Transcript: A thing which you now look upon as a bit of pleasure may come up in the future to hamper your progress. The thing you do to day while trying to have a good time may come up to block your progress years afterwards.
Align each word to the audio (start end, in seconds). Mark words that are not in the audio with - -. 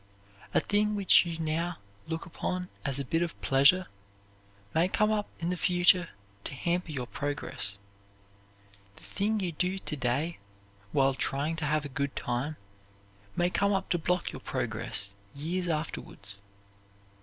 A 0.51 0.59
thing 0.59 0.95
which 0.95 1.27
you 1.27 1.37
now 1.37 1.77
look 2.07 2.25
upon 2.25 2.69
as 2.83 2.97
a 2.97 3.05
bit 3.05 3.21
of 3.21 3.39
pleasure 3.39 3.85
may 4.73 4.87
come 4.87 5.11
up 5.11 5.27
in 5.37 5.51
the 5.51 5.55
future 5.55 6.09
to 6.43 6.55
hamper 6.55 6.89
your 6.89 7.05
progress. 7.05 7.77
The 8.95 9.03
thing 9.03 9.39
you 9.39 9.51
do 9.51 9.77
to 9.77 9.95
day 9.95 10.39
while 10.91 11.13
trying 11.13 11.55
to 11.57 11.65
have 11.65 11.85
a 11.85 11.87
good 11.87 12.15
time 12.15 12.57
may 13.35 13.51
come 13.51 13.73
up 13.73 13.89
to 13.89 13.99
block 13.99 14.31
your 14.31 14.41
progress 14.41 15.13
years 15.35 15.67
afterwards. 15.67 16.39